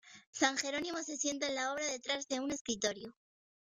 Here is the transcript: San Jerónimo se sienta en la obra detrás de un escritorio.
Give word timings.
San 0.31 0.57
Jerónimo 0.57 0.97
se 1.03 1.15
sienta 1.15 1.45
en 1.45 1.53
la 1.53 1.71
obra 1.73 1.85
detrás 1.85 2.27
de 2.27 2.39
un 2.39 2.51
escritorio. 2.51 3.13